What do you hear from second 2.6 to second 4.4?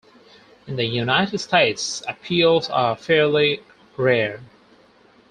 are fairly rare.